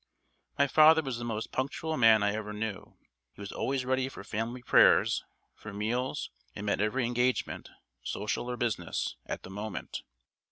My 0.57 0.65
father 0.65 1.03
was 1.03 1.19
the 1.19 1.23
most 1.23 1.51
punctual 1.51 1.95
man 1.95 2.23
I 2.23 2.33
ever 2.33 2.53
knew. 2.53 2.97
He 3.33 3.39
was 3.41 3.51
always 3.51 3.85
ready 3.85 4.09
for 4.09 4.23
family 4.23 4.63
prayers, 4.63 5.23
for 5.53 5.73
meals, 5.73 6.31
and 6.55 6.65
met 6.65 6.81
every 6.81 7.05
engagement, 7.05 7.69
social 8.01 8.49
or 8.49 8.57
business, 8.57 9.15
at 9.27 9.43
the 9.43 9.51
moment. 9.51 10.01